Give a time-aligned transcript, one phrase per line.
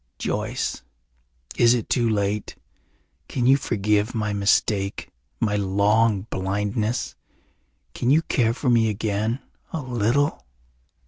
[0.17, 0.81] "Joyce,
[1.57, 2.55] is it too late?
[3.27, 7.13] Can you forgive my mistake, my long blindness?
[7.93, 10.43] Can you care for me again a little?"